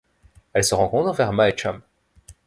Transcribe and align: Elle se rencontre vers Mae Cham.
Elle 0.53 0.63
se 0.63 0.73
rencontre 0.73 1.11
vers 1.13 1.31
Mae 1.31 1.55
Cham. 1.55 1.79